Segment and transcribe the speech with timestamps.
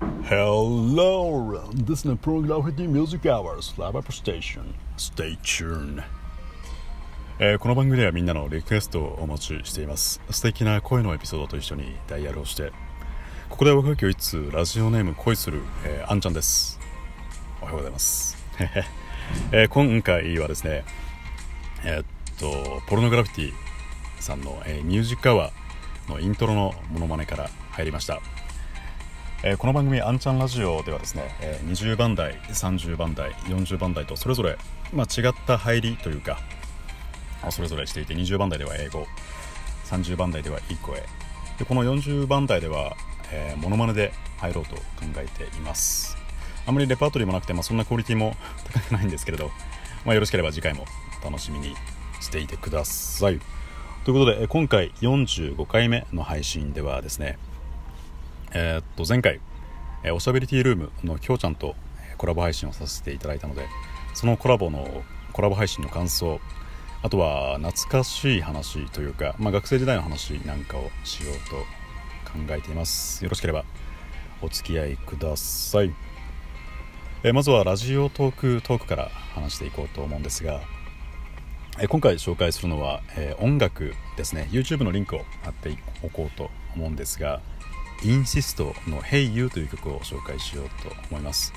[0.00, 4.74] Hello, this is the Pornography Music Hours Live Up Station.
[4.98, 6.02] Stay tuned.
[7.38, 10.20] えーこの番組ではみんなのリクエストをお待ちしています。
[10.30, 12.72] 素敵な声のエピソードと一緒にダイヤルをして
[13.48, 16.78] ここで若きを一通ラジオネーム恋する、えーあんちゃんです。
[17.62, 18.36] おはようございます、
[19.52, 20.84] えー今回はですね
[21.84, 22.04] えーっ
[22.38, 23.52] とポルノグラフィティ
[24.20, 28.20] さんの、えーミュージックアワーのイントロのモノマネから入りました。
[29.42, 34.56] えーこの番組「あんちゃんラジオ」ではですね、えー20番台30番台40番台とそれぞれ、
[34.92, 36.40] まあ、違った入りというか
[37.50, 39.06] それぞれしていて20番台では英語
[39.84, 41.02] 30番台ではいい声
[41.58, 42.96] でこの40番台では、
[43.30, 44.82] えーモノマネで入ろうと考
[45.16, 46.16] えています。
[46.66, 48.36] あまりレパートリーもなくて、まあ、そんなクオリティも
[48.72, 49.50] 高くないんですけれど、
[50.04, 50.84] まあ、よろしければ次回も
[51.24, 51.76] 楽しみに
[52.20, 53.40] していてください。
[54.04, 57.38] ということで今回45回目の配信ではですね
[58.52, 59.40] えーっと前回、
[60.04, 61.74] えーおしゃべりティールームのきょうちゃんと
[62.10, 63.66] えコラボ配信をさせていただいたので
[64.14, 66.40] そのコラボのコラボ配信の感想
[67.02, 71.56] あとは懐かしい話というか、まあ、学生時代の話なんかをしようと
[72.32, 73.22] 考えています。
[73.22, 73.64] よろしければ
[74.42, 75.92] お付き合いください、
[77.22, 80.60] えーまずはラジオトークトークから話していこうと思うんですが
[81.78, 84.48] えー今回紹介するのは、えー音楽ですね。
[84.50, 87.40] YouTube のリンクを貼っておこうと思うんですが
[88.02, 91.52] インシストの「Hey You」という曲を紹介しようと思います、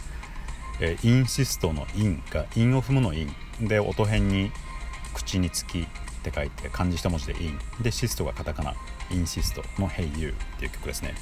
[0.80, 3.36] えーインシストの「イン」が韻を踏むの「イン」
[3.68, 4.52] で音偏に
[5.14, 5.86] 「口につき」っ
[6.24, 8.76] て書いて漢字一文字で「イン」でシストがカタカナ
[9.12, 11.16] 「インシスト」の「Hey You」っていう曲ですね、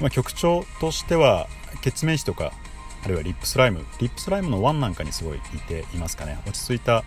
[0.00, 1.48] まあ、曲調としては
[1.82, 2.52] 決名詞とか
[3.04, 3.84] あるいはリップスライム。
[3.98, 6.38] リップスライムのワンなんかにすごい似ていますかね。
[6.46, 7.02] 落ち着いた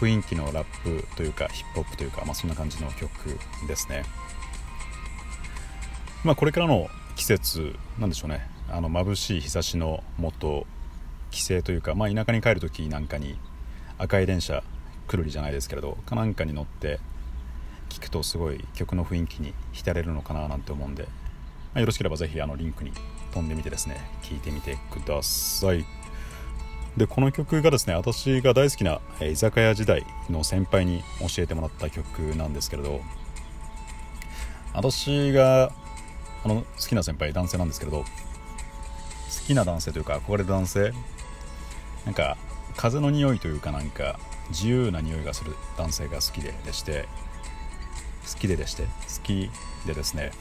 [0.00, 3.38] 雰囲気のラップというかヒップホップというか、まあ、そんな感じの曲
[3.68, 4.04] ですね。
[6.24, 8.48] まあこれからの季節なんでしょうね。
[8.70, 10.66] あの眩しい日差しの下
[11.30, 13.36] 帰省というか、まあ、田舎に帰る時なんかに
[13.98, 14.64] 赤い電車
[15.06, 16.98] くるりじゃないですけれどかなんかに乗って
[17.90, 21.08] 聞くとすごい曲の雰囲気に浸れるのかななんて思うんで、ま
[21.74, 22.92] あよろしければぜひあのリンクに
[23.32, 25.84] 飛んでみてですね聞いてみてください。
[26.96, 33.00] でこの曲がですね私が大好きな居酒屋時代の先輩に教えてもらった曲なんですけれど
[34.72, 35.72] 私が
[36.44, 38.04] あの好きな先輩男性なんですけれど好
[39.46, 40.92] きな男性というか憧れる男性
[42.04, 42.36] なんか
[42.76, 44.18] 風の匂いというかなんか
[44.50, 47.08] 自由な匂いがする男性が好きででして
[48.30, 48.88] 好きででして好
[49.22, 49.50] き
[49.86, 50.32] でですね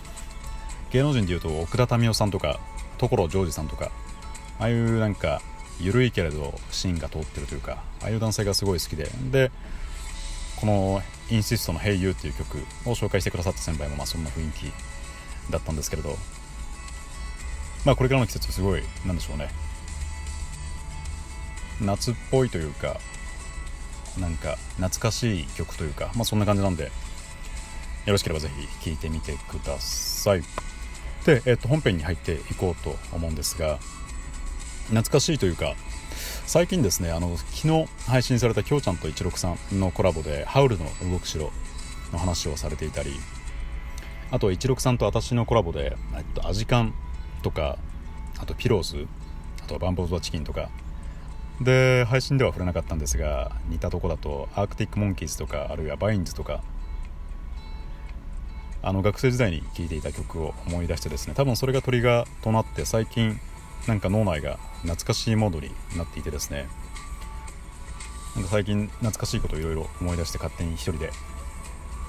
[0.91, 2.59] 芸能人でいうと奥田民生さんとか
[2.97, 3.91] 所ジョージさんとか
[4.59, 5.41] ああいうなんか
[5.80, 9.52] 緩いけれど芯が通ってるというかああいう男性がすごい好きでで
[10.59, 14.72] この「インシストの Hey You」っていう曲を紹介してくださった先輩もまあそんな雰囲気
[15.50, 16.18] だったんですけれど。
[17.86, 19.50] まあこれからの季節すごいなんでしょうね。
[21.81, 22.98] 夏っぽいというか
[24.18, 26.92] なんか懐かしい曲というかまあそんな感じなんでよ
[28.08, 28.50] ろしければぜ
[28.80, 30.44] ひ聴いてみてください。
[31.26, 33.80] で、えっと本編に入っていこうと思うんですが
[34.88, 35.76] 懐かしいというか
[36.46, 41.52] 最近ですねあの昨日配信されたきょうちゃんと一六さんのコラボで「ハウルの動く城」
[42.12, 43.12] の話をされていたり
[44.34, 46.96] あと一六さんと私のコラボで、えっと、アジカン
[47.44, 47.78] とか
[48.40, 49.08] あとピローズ
[49.64, 50.70] あとバンプ・オブ・チキンとか。
[51.62, 56.64] で配信では触れなかったんですが似たとこだとアークティック・モンキーズとかあるいはバインズとか。
[58.82, 63.40] あの学生時代に聴いていた曲を思い出してですね多分それがトリガーとなって最近
[63.88, 66.68] なんか脳内が懐かしいモードになっていてですね。
[68.36, 71.12] なんか最近懐かしいことをいろいろ思い出して勝手に一人で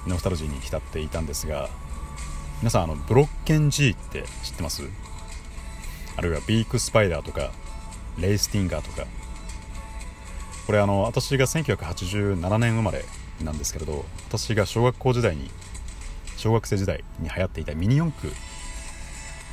[0.07, 1.69] ノスタルジーに浸っていたんですが
[2.61, 4.83] 皆さんあのブロッケン G って知ってます？
[6.17, 7.51] あるいはビークスパイダーとか
[8.17, 9.05] レイスティンガーとか。
[10.65, 13.05] これあの私が1987年生まれ
[13.43, 15.51] なんですけれど私が小学校時代に
[16.37, 18.33] 小学生時代に流行っていたミニ四駆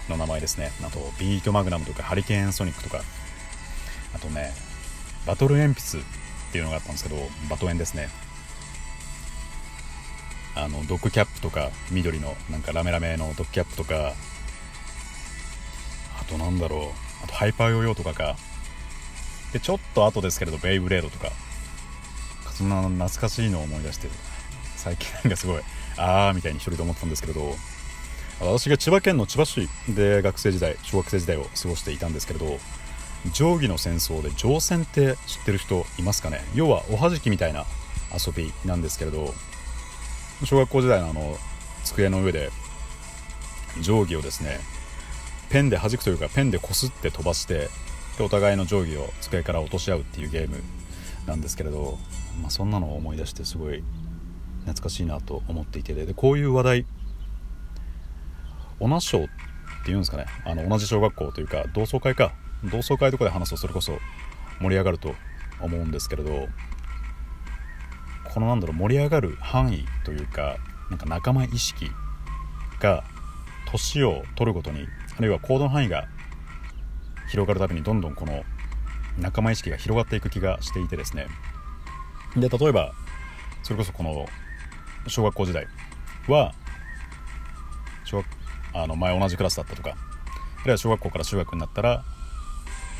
[0.08, 0.70] の名前ですね。
[0.82, 3.02] あとビートマグナムとかハリケーンソニックとか。
[4.14, 4.52] あとね
[5.26, 6.02] バトル鉛筆っ
[6.52, 7.16] ていうのがあったんですけど
[7.50, 8.08] バトエンですね。
[10.54, 14.12] あのドッグキャップとか緑のなんかラメラメのドッグキャップとか
[16.20, 18.36] あとなんだろうあとハイパーヨーヨーとかか。
[19.52, 21.30] でちょっと後ですけれどベイブレードとか。
[22.52, 24.08] そんな懐かしいのを思い出して
[24.76, 25.62] 最近なんかすごい
[25.96, 27.54] あーみたいに一人で思ったんですけれど。
[28.40, 32.58] 私が千葉県の千葉市で学生時代小学生時代を過ごしていたんですけれど
[33.32, 36.44] 定規の戦争で定戦って知ってる人いますかね？
[36.54, 37.66] 要はおはじきみたいな
[38.12, 39.32] 遊びなんですけれど。
[40.44, 41.36] 小学校時代のあの
[41.84, 42.50] 机の上で
[43.82, 44.60] 定規をですね
[45.50, 47.68] ペンで弾くというかペンでこすって飛ばして
[48.20, 50.62] お互いの定規を机から落とし合うっていうゲーム
[51.26, 51.98] なんですけれど、
[52.40, 53.82] まあ、そんなのを思い出してすごい
[54.60, 56.86] 懐かしいなと思っていてでこういう話題
[58.80, 59.28] 同じ賞っ
[59.84, 60.26] ていうんですかね。
[60.44, 62.32] あの同じ小学校というか同窓会か。
[62.64, 63.98] 同窓会とかで話すとそれこそ
[64.60, 65.14] 盛り上がると
[65.60, 66.48] 思うんですけれど
[68.32, 70.56] このなんだろう盛り上がる範囲というか
[70.90, 71.90] なんか仲間意識
[72.80, 73.04] が
[73.66, 74.86] 年を取るごとに
[75.18, 76.06] あるいは行動範囲が
[77.30, 78.44] 広がるたびにどんどんこの
[79.18, 81.26] 仲間意識が広がっていく気がしていてですね。
[82.36, 82.92] で例えば
[83.62, 84.26] それこそこの
[85.06, 85.66] 小学校時代
[86.28, 86.52] は
[88.04, 88.26] 小学
[88.74, 92.04] あの前同じクラスだったとかあるいは小学校から中学になったら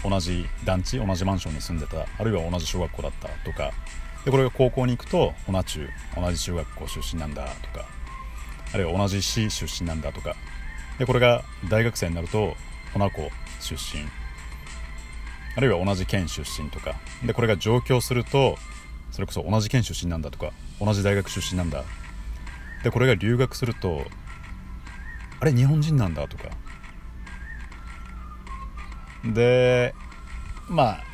[0.05, 3.71] 同じ団地同じマンションに住んでたあるいは同じ小学校だったとか
[4.25, 7.87] でこれが高校に行くと同じ中同じ中学校出身なんだとか
[8.73, 10.37] あるいは同じ市出身なんだとか
[10.99, 12.55] でこれが大学生になると
[12.97, 13.31] 同校
[13.61, 14.05] 出身
[15.57, 18.57] あるいは同じ県出身とかでこれが上京すると
[19.11, 21.85] それこそ同じ県出身なんだとか同じ大学出身なんだ。
[22.83, 24.05] でこれが留学すると
[25.39, 26.45] あれ日本人なんだとか。
[29.25, 29.95] で
[30.69, 31.05] まあ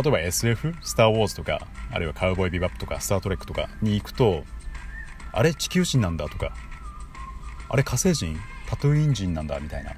[0.00, 4.44] 例えば SF「スター・ウォーズ」とかあるいは「カウボーイ・ビバップ」とか「スター・トレック」とかに行くと
[5.32, 6.52] あれ地球人なんだとか
[7.68, 8.38] あれ火星人
[8.68, 9.92] タトゥーイン人なんだみたいな。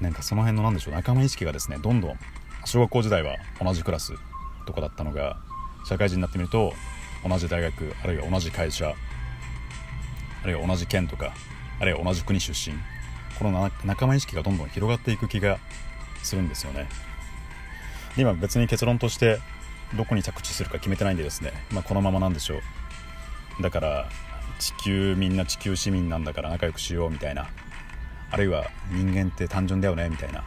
[0.00, 2.18] なんかその辺のなんでしょう仲間意識がですねどんどん
[2.66, 4.12] 小学校時代は同じクラス
[4.66, 5.38] とかだったのが
[5.86, 6.74] 社会人になってみると
[7.26, 8.94] 同じ大学あるいは同じ会社
[10.42, 11.32] あるいは同じ県とか
[11.80, 12.76] あるいは同じ国出身。
[13.38, 15.58] この仲間意識がどんどん広がっていく気が
[16.22, 16.88] するんですよね。
[18.16, 19.40] 今別に結論として
[19.94, 22.56] どこに着地するか決めてないんでですね、まあ、このままなんでしょ
[23.58, 23.62] う。
[23.62, 24.08] だから
[24.58, 27.48] 地球みんな地球市民なんだから仲良くしようみたいな。
[28.30, 30.40] あるいは人間って単純だよねみたいな、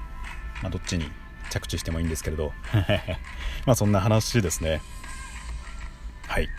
[0.61, 1.09] まあ、どっちに
[1.49, 2.51] 着地してもいいんですけれど。
[3.65, 4.81] まあそんな話ですね。
[6.27, 6.49] はい。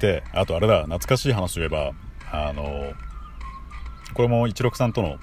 [0.00, 0.84] であとあれだ。
[0.84, 1.92] 懐かしい話といえば
[2.30, 2.92] あの
[4.14, 5.18] これも163との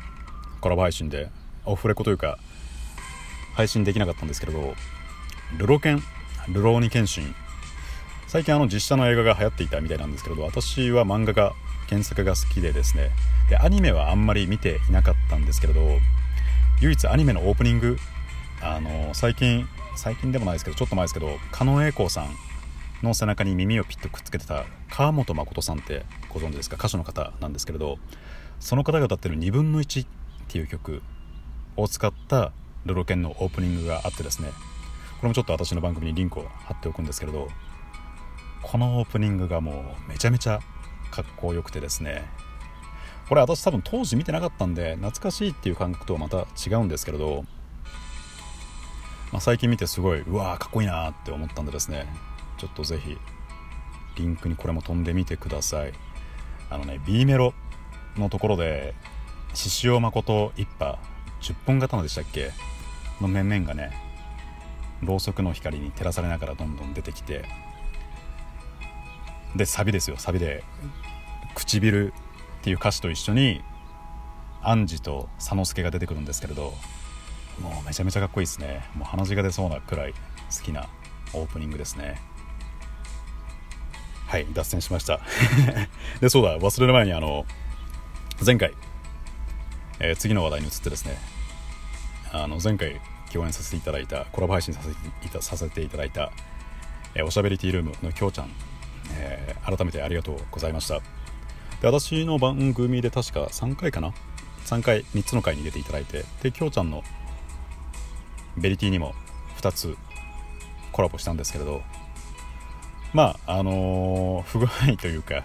[0.62, 1.30] コラボ配信で
[1.66, 2.38] オフレコというか
[3.56, 4.76] 配信できなかったんですけれど。
[5.58, 6.02] ルロケン？
[6.50, 7.36] ルローニケンシン。
[8.28, 11.54] 最近あの実写の映画が流行っていたみたいなんですけれど私は漫画が
[11.88, 13.12] 原作が好きでですね。
[13.50, 16.00] でアニメはあんまり見ていなかったんですけれど
[16.82, 17.98] 唯一アニメのオープニング
[18.62, 22.36] あの最近最近でもないですけどちょっと前ですけど狩野英孝さん
[23.04, 26.04] の背中に耳をピッとくっつけてた川本誠さんって
[26.34, 26.78] ご存知ですか？
[26.78, 28.00] 歌手の方なんですけれど
[28.60, 30.08] その方が歌ってる2分の1っ
[30.48, 31.04] ていう曲
[31.78, 32.52] を使った
[32.86, 34.50] ルロケンのオープニングがあってですね。
[35.24, 37.48] これもちょっと私の番組にリンクを貼っておくんですけれど
[38.62, 40.60] このオープニングがもうめちゃめちゃ
[41.12, 42.26] かっこよくてですね。
[43.30, 47.46] これ私多分当時見てなかったんで懐かしいっていう感覚とはまた違うんですけれど、
[49.32, 52.06] まあ、最近見てすごいうわーかっこいいなって思ったんでですね。
[52.58, 53.18] ちょっとぜひ
[54.18, 55.94] リンクにこれも飛んでみてください。
[56.70, 57.54] あのね B メロ
[58.18, 58.94] のところで
[59.54, 61.00] 獅子王誠一派
[61.40, 62.52] 10本刀でしたっけ？
[63.22, 64.13] の面々がね
[65.06, 67.46] ろうそくの光に照らされながらどんどん出てきて
[69.56, 70.18] でサビですよ。
[70.18, 70.64] サビで
[71.56, 72.14] 「唇」
[72.60, 73.62] っていう歌詞と一緒に
[74.62, 76.74] 杏ンジと佐之助が出てくるんですけれど
[77.60, 78.86] もうめちゃめちゃかっこいいですね。
[78.96, 80.88] もう鼻血が出そうなくらい好きな
[81.34, 82.20] オープニングですね。
[84.28, 85.20] はい脱線しました。
[86.20, 87.46] でそうだ忘れる前にあの
[88.44, 88.74] 前回、
[90.00, 91.18] えー、次の話題に移ってですね
[92.32, 93.00] あの前回
[93.34, 96.32] 共演させていただいたコラボ配信させていたさせていただいた、
[97.16, 98.52] えー、おしゃべりティールームのきょうちゃん、
[99.16, 101.00] えー、改めてありがとうございました。
[101.82, 104.14] で私の番組で確か3回かな
[104.66, 107.04] ？3回3つの回に出ていただいてできょうちゃんの
[108.56, 109.14] ベリティにも
[109.58, 109.98] 2つ
[110.92, 111.82] コラボしたんですけれど
[113.14, 115.44] まああのー、不具合というか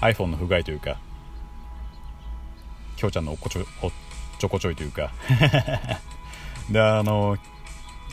[0.00, 0.98] iPhone の不具合というか
[2.96, 3.90] きょうちゃんのおっこちょおっ
[4.38, 5.12] ちょこちょいというか
[6.70, 7.38] であの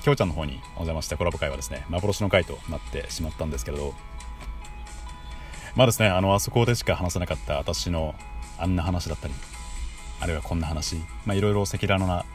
[0.04, 3.94] きょうちゃんの方にお邪魔したコラボ会はですね幻の回となってしまったんですけれど。
[5.76, 8.16] まあですねあのあそこでしか話せなかった私の
[8.58, 9.34] あんな話だったり
[10.22, 10.96] あるいはこんな話
[11.26, 12.26] まあいろいろ赤裸々な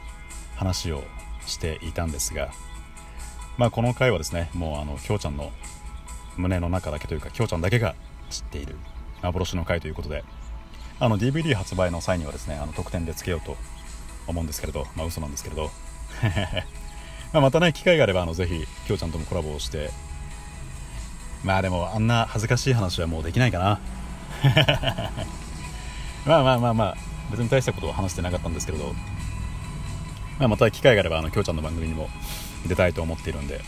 [0.55, 1.03] 話を
[1.47, 2.51] していたんですが
[3.57, 5.51] まあこの回はですねもうあのきょうちゃんの
[6.37, 7.95] 胸の中だけというかきょうちゃんだけが
[8.29, 8.75] 知っている
[9.23, 10.23] 幻の回ということで
[10.99, 13.57] あの DVD 発売の際にはですねあの特典でつけようと
[14.27, 15.71] 思うんですけれどまあ嘘なんですけれど。
[17.33, 19.89] まあまたね機会があればあのぜひきょうちゃんともコラボをして。
[21.43, 23.79] まあでもあんな恥ずかしい話はもうできないかな。
[26.25, 26.97] まあまあまあまあ
[27.31, 28.93] 別に大したことは話してなかったんですけれど、
[30.37, 32.09] まあ、また機会があればあのきょうちゃんの番組にも
[32.67, 33.61] 出たいと思っているんで。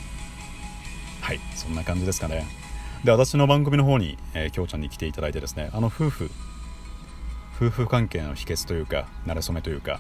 [1.22, 2.46] はいそんな感じですかね。
[3.04, 6.32] で私の番組の方に、えー、きょうちゃんに来ていただいてですねあの夫婦
[7.56, 10.00] 夫婦関係の秘訣というか馴れ初めというか、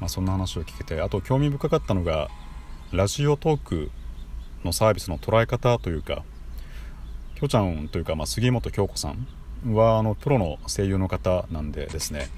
[0.00, 2.28] まあ、そんな話を聞けてあと興味深かったのが
[2.92, 3.90] ラジオトーク
[4.64, 6.24] のサービスの捉え方というか
[7.36, 9.26] きょちゃんというか、まあ、杉本京子さん
[9.74, 12.28] はあのプロの声優の方なんでですね。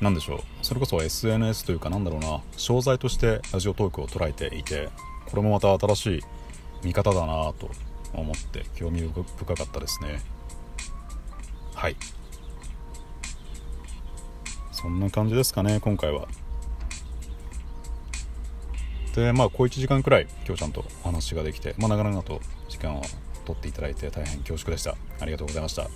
[0.00, 0.40] 何でしょう。
[0.62, 2.42] それこそ SNS というかなんだろうな。
[2.56, 4.88] 商材としてラジオトークを捉えていて
[5.26, 6.20] これもまた新しい
[6.84, 7.70] 見方だなと
[8.12, 10.20] 思って興味深かったですね。
[11.74, 11.96] はい。
[14.84, 16.28] そんな感じですかね今回は。
[19.14, 23.00] でまあ小1時間くらい今日ちゃんとお話ができて、まあ、長々と時間を
[23.46, 24.94] 取っていただいて大変恐縮でした。
[25.20, 25.88] ありがとうございました。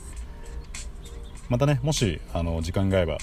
[1.50, 3.18] またねもしあの時間が合えば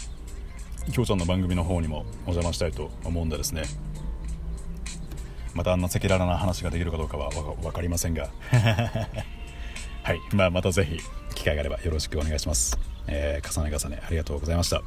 [0.91, 3.63] きょうちゃんの番組の方にもお邪魔したいと思うんでですね。
[5.55, 8.29] またあんな赤裸々な話ができるかどうかは分かりませんが。
[10.03, 10.99] はい、まあ、またぜひ
[11.33, 14.83] 機会があればよろしくお願いします、えー、重ね重ねありがとうございました。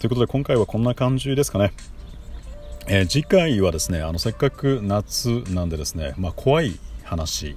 [0.00, 1.74] ということで今回はこんな感じですかね、
[2.86, 7.54] えー、次回はですねあのせっかく夏なんでですね、まあ、怖い話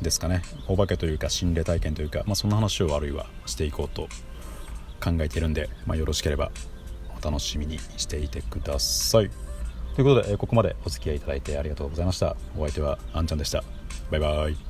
[0.00, 0.42] ですかね。
[0.66, 4.08] お化けというか心霊体験というか、まあ、そんな話をあるいはしていこうと
[5.04, 6.52] 考えているんで、まあ、よろしければ
[7.20, 9.30] お楽しみにしていてください。
[9.94, 12.34] ということでえここまでお付き合いいただいてありがとうございました。
[12.56, 13.62] お相手はあんちゃんでした。
[14.10, 14.67] バイバイ。